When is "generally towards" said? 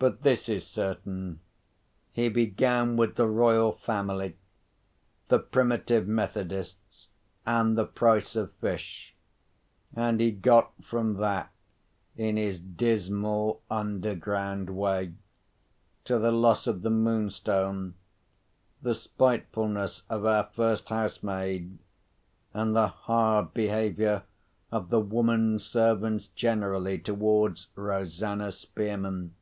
26.26-27.68